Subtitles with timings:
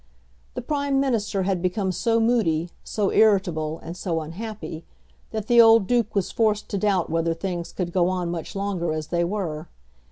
[0.55, 4.83] The Prime Minister had become so moody, so irritable, and so unhappy,
[5.29, 8.91] that the old Duke was forced to doubt whether things could go on much longer
[8.93, 9.67] as they were.